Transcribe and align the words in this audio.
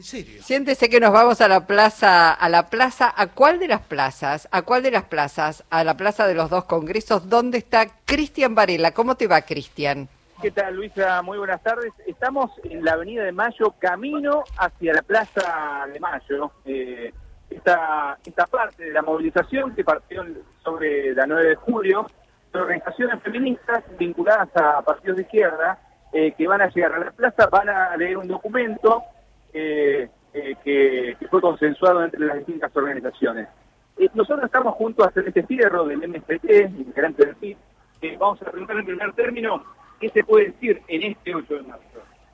¿En 0.00 0.04
serio? 0.04 0.42
Siéntese 0.42 0.88
que 0.88 0.98
nos 0.98 1.12
vamos 1.12 1.42
a 1.42 1.48
la 1.48 1.66
plaza, 1.66 2.32
a 2.32 2.48
la 2.48 2.70
plaza, 2.70 3.12
¿a 3.14 3.26
cuál 3.26 3.58
de 3.58 3.68
las 3.68 3.82
plazas? 3.82 4.48
¿A 4.50 4.62
cuál 4.62 4.82
de 4.82 4.90
las 4.90 5.04
plazas? 5.04 5.62
A 5.68 5.84
la 5.84 5.98
plaza 5.98 6.26
de 6.26 6.32
los 6.32 6.48
dos 6.48 6.64
congresos, 6.64 7.28
¿dónde 7.28 7.58
está 7.58 7.84
Cristian 8.06 8.54
Varela? 8.54 8.92
¿Cómo 8.92 9.16
te 9.16 9.26
va, 9.26 9.42
Cristian? 9.42 10.08
¿Qué 10.40 10.52
tal, 10.52 10.76
Luisa? 10.76 11.20
Muy 11.20 11.36
buenas 11.36 11.62
tardes. 11.62 11.92
Estamos 12.06 12.50
en 12.64 12.82
la 12.82 12.92
Avenida 12.92 13.24
de 13.24 13.32
Mayo, 13.32 13.74
camino 13.78 14.44
hacia 14.56 14.94
la 14.94 15.02
Plaza 15.02 15.86
de 15.92 16.00
Mayo. 16.00 16.50
Eh, 16.64 17.12
esta, 17.50 18.16
esta 18.24 18.46
parte 18.46 18.86
de 18.86 18.92
la 18.92 19.02
movilización 19.02 19.74
que 19.74 19.84
partió 19.84 20.24
sobre 20.64 21.14
la 21.14 21.26
9 21.26 21.46
de 21.46 21.56
julio, 21.56 22.06
de 22.54 22.58
organizaciones 22.58 23.22
feministas 23.22 23.84
vinculadas 23.98 24.48
a 24.54 24.80
partidos 24.80 25.18
de 25.18 25.24
izquierda, 25.24 25.78
eh, 26.14 26.32
que 26.32 26.48
van 26.48 26.62
a 26.62 26.70
llegar 26.70 26.94
a 26.94 26.98
la 27.00 27.10
plaza, 27.10 27.48
van 27.48 27.68
a 27.68 27.94
leer 27.98 28.16
un 28.16 28.28
documento 28.28 29.04
eh, 29.52 30.08
eh, 30.32 30.56
que, 30.64 31.16
fue 31.28 31.40
consensuado 31.40 32.04
entre 32.04 32.20
las 32.20 32.38
distintas 32.38 32.74
organizaciones. 32.76 33.48
nosotros 34.14 34.44
estamos 34.44 34.74
junto 34.74 35.04
a 35.04 35.10
Celeste 35.10 35.42
Fierro 35.44 35.84
del 35.84 36.08
MST, 36.08 36.44
integrante 36.78 37.26
del 37.26 37.36
PIB, 37.36 37.56
vamos 38.18 38.40
a 38.42 38.46
preguntar 38.46 38.76
en 38.78 38.84
primer 38.86 39.12
término 39.12 39.62
qué 40.00 40.08
se 40.08 40.24
puede 40.24 40.46
decir 40.46 40.82
en 40.88 41.02
este 41.02 41.34
8 41.34 41.54
de 41.54 41.62
marzo. 41.62 41.84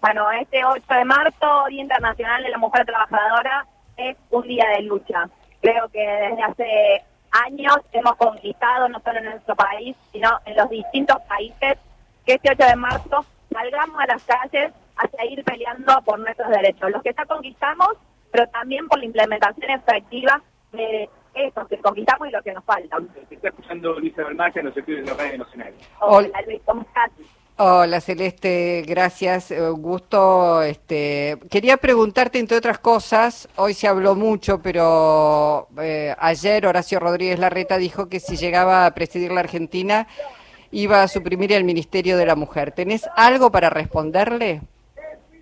Bueno, 0.00 0.30
este 0.32 0.64
8 0.64 0.82
de 0.86 1.04
marzo, 1.04 1.64
Día 1.68 1.82
Internacional 1.82 2.42
de 2.42 2.50
la 2.50 2.58
Mujer 2.58 2.84
Trabajadora, 2.84 3.66
es 3.96 4.16
un 4.30 4.42
día 4.46 4.68
de 4.76 4.82
lucha. 4.82 5.28
Creo 5.62 5.88
que 5.88 6.00
desde 6.00 6.42
hace 6.42 7.04
años 7.46 7.78
hemos 7.92 8.14
conquistado, 8.16 8.88
no 8.88 9.00
solo 9.00 9.18
en 9.18 9.24
nuestro 9.26 9.56
país, 9.56 9.96
sino 10.12 10.38
en 10.44 10.56
los 10.56 10.68
distintos 10.68 11.16
países, 11.22 11.78
que 12.26 12.34
este 12.34 12.50
8 12.50 12.66
de 12.66 12.76
marzo 12.76 13.24
salgamos 13.50 13.98
a 14.00 14.06
las 14.06 14.22
calles 14.24 14.72
a 14.96 15.08
seguir 15.08 15.44
peleando 15.44 16.00
por 16.04 16.18
nuestros 16.18 16.48
derechos, 16.50 16.90
los 16.90 17.02
que 17.02 17.14
ya 17.16 17.24
conquistamos, 17.26 17.96
pero 18.30 18.46
también 18.48 18.86
por 18.88 18.98
la 18.98 19.06
implementación 19.06 19.70
efectiva 19.70 20.42
de 20.72 21.08
eso 21.34 21.66
que 21.66 21.78
conquistamos 21.78 22.28
y 22.28 22.30
lo 22.30 22.42
que 22.42 22.52
nos 22.52 22.64
falta. 22.64 22.98
Se 23.28 23.34
está 23.34 23.48
escuchando 23.48 23.98
Luisa 23.98 24.22
los 24.22 24.76
estudios 24.76 25.04
de 25.04 25.10
la 25.10 25.14
Radio 25.16 25.38
Nacional. 25.38 25.74
Hola 26.00 26.42
Luis, 26.46 26.60
¿cómo 26.64 26.82
estás? 26.82 27.10
Hola 27.56 28.00
Celeste, 28.00 28.82
gracias, 28.84 29.52
eh, 29.52 29.60
gusto. 29.70 30.60
Este, 30.62 31.38
quería 31.50 31.76
preguntarte 31.76 32.40
entre 32.40 32.56
otras 32.56 32.80
cosas, 32.80 33.48
hoy 33.54 33.74
se 33.74 33.86
habló 33.86 34.16
mucho, 34.16 34.60
pero 34.60 35.68
eh, 35.80 36.16
ayer 36.18 36.66
Horacio 36.66 36.98
Rodríguez 36.98 37.38
Larreta 37.38 37.78
dijo 37.78 38.08
que 38.08 38.18
si 38.18 38.36
llegaba 38.36 38.86
a 38.86 38.90
presidir 38.92 39.30
la 39.30 39.40
Argentina 39.40 40.08
iba 40.72 41.04
a 41.04 41.08
suprimir 41.08 41.52
el 41.52 41.62
Ministerio 41.62 42.16
de 42.16 42.26
la 42.26 42.34
Mujer. 42.34 42.72
¿Tenés 42.72 43.08
algo 43.14 43.52
para 43.52 43.70
responderle? 43.70 44.60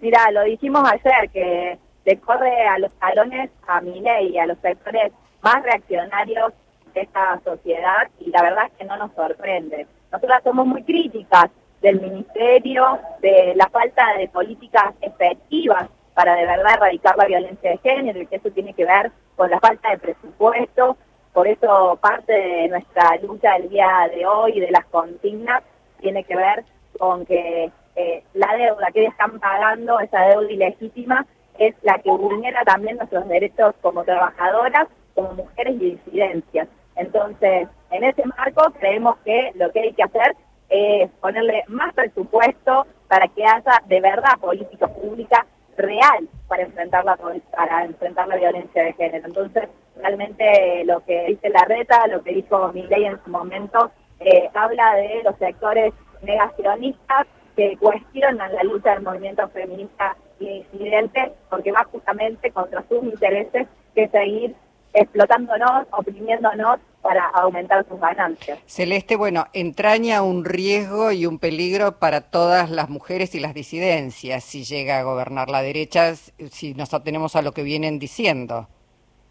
Mira, 0.00 0.30
lo 0.30 0.44
dijimos 0.44 0.88
ayer, 0.88 1.30
que 1.30 1.78
le 2.04 2.20
corre 2.20 2.66
a 2.66 2.78
los 2.78 2.92
talones 2.94 3.50
a 3.66 3.80
Milei 3.80 4.28
y 4.28 4.38
a 4.38 4.46
los 4.46 4.58
sectores 4.58 5.12
más 5.42 5.62
reaccionarios 5.62 6.52
de 6.94 7.02
esta 7.02 7.40
sociedad 7.44 8.08
y 8.20 8.30
la 8.30 8.42
verdad 8.42 8.66
es 8.66 8.72
que 8.78 8.84
no 8.84 8.96
nos 8.96 9.12
sorprende. 9.14 9.86
Nosotras 10.12 10.42
somos 10.44 10.66
muy 10.66 10.84
críticas 10.84 11.50
del 11.82 12.00
ministerio, 12.00 12.98
de 13.20 13.54
la 13.56 13.68
falta 13.68 14.14
de 14.16 14.28
políticas 14.28 14.94
efectivas 15.00 15.88
para 16.14 16.34
de 16.34 16.46
verdad 16.46 16.74
erradicar 16.74 17.16
la 17.16 17.26
violencia 17.26 17.70
de 17.70 17.78
género 17.78 18.20
y 18.20 18.26
que 18.26 18.36
eso 18.36 18.50
tiene 18.50 18.74
que 18.74 18.84
ver 18.84 19.12
con 19.36 19.50
la 19.50 19.60
falta 19.60 19.90
de 19.90 19.98
presupuesto. 19.98 20.96
Por 21.32 21.46
eso 21.46 21.98
parte 22.00 22.32
de 22.32 22.68
nuestra 22.68 23.16
lucha 23.22 23.54
del 23.54 23.68
día 23.68 24.08
de 24.14 24.26
hoy, 24.26 24.60
de 24.60 24.70
las 24.70 24.86
consignas, 24.86 25.62
tiene 26.00 26.24
que 26.24 26.36
ver 26.36 26.64
con 26.98 27.26
que 27.26 27.70
eh, 27.98 28.22
la 28.34 28.56
deuda 28.56 28.86
que 28.92 29.06
están 29.06 29.40
pagando, 29.40 29.98
esa 29.98 30.20
deuda 30.26 30.52
ilegítima, 30.52 31.26
es 31.58 31.74
la 31.82 31.98
que 31.98 32.10
vulnera 32.10 32.62
también 32.64 32.96
nuestros 32.96 33.26
derechos 33.26 33.74
como 33.82 34.04
trabajadoras, 34.04 34.86
como 35.14 35.32
mujeres 35.32 35.74
y 35.80 35.96
disidencias. 35.96 36.68
Entonces, 36.94 37.66
en 37.90 38.04
ese 38.04 38.24
marco 38.24 38.72
creemos 38.78 39.16
que 39.24 39.50
lo 39.56 39.72
que 39.72 39.80
hay 39.80 39.92
que 39.94 40.04
hacer 40.04 40.36
es 40.68 41.10
ponerle 41.20 41.64
más 41.66 41.92
presupuesto 41.92 42.86
para 43.08 43.26
que 43.26 43.44
haya 43.44 43.82
de 43.86 44.00
verdad 44.00 44.38
política 44.40 44.86
pública 44.86 45.44
real 45.76 46.28
para 46.46 46.62
enfrentar 46.62 47.04
la 47.04 47.16
para 47.16 47.84
enfrentar 47.84 48.28
la 48.28 48.36
violencia 48.36 48.84
de 48.84 48.92
género. 48.92 49.26
Entonces, 49.26 49.68
realmente 49.96 50.84
lo 50.84 51.00
que 51.04 51.24
dice 51.26 51.48
la 51.50 51.64
reta, 51.64 52.06
lo 52.06 52.22
que 52.22 52.32
dijo 52.34 52.72
Milei 52.72 53.06
en 53.06 53.18
su 53.24 53.30
momento, 53.30 53.90
eh, 54.20 54.48
habla 54.54 54.94
de 54.94 55.22
los 55.24 55.36
sectores 55.38 55.92
negacionistas 56.22 57.26
que 57.58 57.76
cuestionan 57.76 58.54
la 58.54 58.62
lucha 58.62 58.94
del 58.94 59.02
movimiento 59.02 59.48
feminista 59.48 60.16
y 60.38 60.62
disidente 60.62 61.32
porque 61.50 61.72
va 61.72 61.82
justamente 61.90 62.52
contra 62.52 62.84
sus 62.88 63.02
intereses 63.02 63.66
que 63.96 64.06
seguir 64.06 64.54
explotándonos, 64.94 65.88
oprimiéndonos 65.90 66.78
para 67.02 67.26
aumentar 67.30 67.84
sus 67.88 67.98
ganancias. 67.98 68.60
Celeste, 68.66 69.16
bueno, 69.16 69.46
entraña 69.52 70.22
un 70.22 70.44
riesgo 70.44 71.10
y 71.10 71.26
un 71.26 71.40
peligro 71.40 71.98
para 71.98 72.20
todas 72.20 72.70
las 72.70 72.88
mujeres 72.90 73.34
y 73.34 73.40
las 73.40 73.54
disidencias 73.54 74.44
si 74.44 74.62
llega 74.62 75.00
a 75.00 75.02
gobernar 75.02 75.50
la 75.50 75.60
derecha, 75.60 76.14
si 76.14 76.74
nos 76.74 76.94
atenemos 76.94 77.34
a 77.34 77.42
lo 77.42 77.50
que 77.50 77.64
vienen 77.64 77.98
diciendo. 77.98 78.68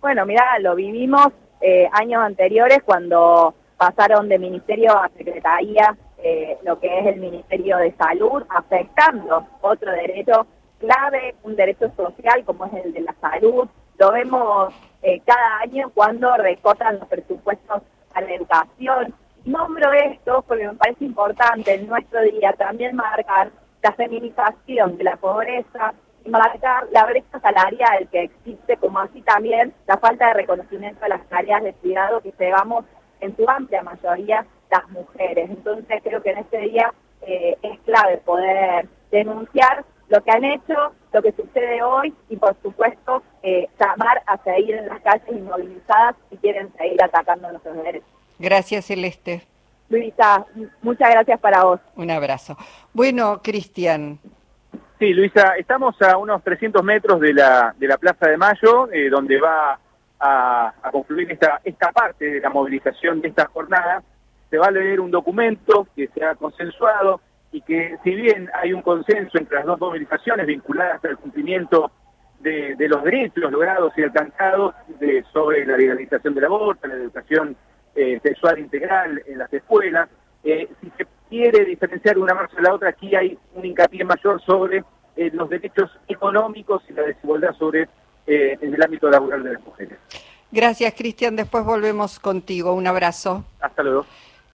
Bueno, 0.00 0.24
mira, 0.26 0.60
lo 0.60 0.76
vivimos 0.76 1.26
eh, 1.60 1.88
años 1.92 2.22
anteriores 2.22 2.84
cuando 2.84 3.52
pasaron 3.76 4.28
de 4.28 4.38
ministerio 4.38 4.96
a 4.96 5.10
secretaría 5.18 5.96
eh, 6.22 6.58
lo 6.62 6.78
que 6.78 6.98
es 6.98 7.06
el 7.06 7.20
Ministerio 7.20 7.78
de 7.78 7.92
Salud, 7.96 8.44
afectando 8.48 9.46
otro 9.60 9.90
derecho 9.90 10.46
clave, 10.78 11.34
un 11.42 11.56
derecho 11.56 11.90
social 11.96 12.44
como 12.44 12.66
es 12.66 12.74
el 12.84 12.92
de 12.92 13.00
la 13.00 13.14
salud. 13.20 13.68
Lo 13.98 14.12
vemos 14.12 14.74
eh, 15.02 15.20
cada 15.24 15.58
año 15.58 15.90
cuando 15.94 16.36
recortan 16.36 16.98
los 16.98 17.08
presupuestos 17.08 17.82
a 18.14 18.20
la 18.20 18.34
educación. 18.34 19.14
Nombro 19.44 19.92
esto 19.92 20.44
porque 20.46 20.68
me 20.68 20.74
parece 20.74 21.04
importante 21.04 21.74
en 21.74 21.88
nuestro 21.88 22.20
día 22.22 22.52
también 22.52 22.94
marcar 22.94 23.50
la 23.82 23.92
feminización 23.92 24.96
de 24.96 25.04
la 25.04 25.16
pobreza 25.16 25.94
y 26.24 26.30
marcar 26.30 26.86
la 26.92 27.04
brecha 27.06 27.40
salarial 27.40 28.08
que 28.10 28.22
existe, 28.22 28.76
como 28.76 29.00
así 29.00 29.22
también 29.22 29.74
la 29.88 29.98
falta 29.98 30.28
de 30.28 30.34
reconocimiento 30.34 31.00
de 31.00 31.08
las 31.08 31.26
tareas 31.28 31.64
de 31.64 31.72
cuidado 31.74 32.20
que 32.20 32.32
llevamos 32.38 32.84
en 33.20 33.36
su 33.36 33.48
amplia 33.48 33.82
mayoría 33.82 34.46
las 34.72 34.90
mujeres. 34.90 35.50
Entonces 35.50 36.00
creo 36.02 36.22
que 36.22 36.30
en 36.30 36.38
este 36.38 36.58
día 36.58 36.92
eh, 37.26 37.56
es 37.62 37.78
clave 37.80 38.18
poder 38.18 38.88
denunciar 39.10 39.84
lo 40.08 40.22
que 40.22 40.30
han 40.30 40.44
hecho, 40.44 40.74
lo 41.12 41.22
que 41.22 41.32
sucede 41.32 41.82
hoy 41.82 42.12
y 42.28 42.36
por 42.36 42.56
supuesto 42.62 43.22
eh, 43.42 43.68
llamar 43.78 44.22
a 44.26 44.36
seguir 44.42 44.74
en 44.74 44.88
las 44.88 45.00
calles 45.02 45.28
inmovilizadas 45.28 46.16
si 46.30 46.36
quieren 46.38 46.72
seguir 46.76 47.02
atacando 47.02 47.50
nuestros 47.50 47.76
derechos. 47.76 48.08
Gracias 48.38 48.86
Celeste. 48.86 49.42
Luisa, 49.88 50.46
muchas 50.80 51.10
gracias 51.10 51.38
para 51.38 51.64
vos. 51.64 51.80
Un 51.96 52.10
abrazo. 52.10 52.56
Bueno, 52.94 53.40
Cristian. 53.42 54.18
Sí, 54.98 55.12
Luisa, 55.12 55.54
estamos 55.58 56.00
a 56.00 56.16
unos 56.16 56.42
300 56.42 56.82
metros 56.82 57.20
de 57.20 57.34
la, 57.34 57.74
de 57.76 57.88
la 57.88 57.98
Plaza 57.98 58.28
de 58.28 58.36
Mayo, 58.36 58.90
eh, 58.90 59.10
donde 59.10 59.38
va 59.38 59.78
a, 60.18 60.72
a 60.82 60.90
concluir 60.90 61.30
esta, 61.30 61.60
esta 61.64 61.92
parte 61.92 62.24
de 62.24 62.40
la 62.40 62.50
movilización 62.50 63.20
de 63.20 63.28
esta 63.28 63.46
jornada 63.46 64.02
se 64.52 64.58
va 64.58 64.66
a 64.66 64.70
leer 64.70 65.00
un 65.00 65.10
documento 65.10 65.88
que 65.96 66.08
se 66.08 66.22
ha 66.22 66.34
consensuado 66.34 67.22
y 67.52 67.62
que 67.62 67.96
si 68.04 68.14
bien 68.14 68.50
hay 68.52 68.74
un 68.74 68.82
consenso 68.82 69.38
entre 69.38 69.56
las 69.56 69.64
dos 69.64 69.80
movilizaciones 69.80 70.46
vinculadas 70.46 71.02
al 71.06 71.16
cumplimiento 71.16 71.90
de, 72.40 72.76
los 72.78 73.02
derechos 73.02 73.50
logrados 73.50 73.94
y 73.96 74.02
alcanzados 74.02 74.74
de, 75.00 75.24
sobre 75.32 75.64
la 75.64 75.78
legalización 75.78 76.34
del 76.34 76.44
aborto, 76.44 76.86
la 76.86 76.96
educación 76.96 77.56
eh, 77.94 78.20
sexual 78.22 78.58
integral 78.58 79.22
en 79.24 79.38
las 79.38 79.50
escuelas, 79.50 80.10
eh, 80.44 80.68
si 80.82 80.90
se 80.98 81.06
quiere 81.30 81.64
diferenciar 81.64 82.18
una 82.18 82.34
marcha 82.34 82.56
de 82.56 82.62
la 82.62 82.74
otra, 82.74 82.90
aquí 82.90 83.16
hay 83.16 83.38
un 83.54 83.64
hincapié 83.64 84.04
mayor 84.04 84.38
sobre 84.42 84.84
eh, 85.16 85.30
los 85.32 85.48
derechos 85.48 85.90
económicos 86.08 86.82
y 86.90 86.92
la 86.92 87.04
desigualdad 87.04 87.54
sobre 87.58 87.88
en 88.24 88.72
el 88.72 88.80
ámbito 88.80 89.10
laboral 89.10 89.42
de 89.42 89.54
las 89.54 89.64
mujeres. 89.64 89.98
Gracias, 90.52 90.94
Cristian. 90.94 91.34
Después 91.34 91.64
volvemos 91.64 92.20
contigo. 92.20 92.72
Un 92.72 92.86
abrazo. 92.86 93.44
Hasta 93.60 93.82
luego. 93.82 94.06